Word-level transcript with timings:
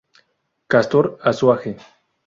Castor 0.65 1.19
Azuaje. 1.21 1.77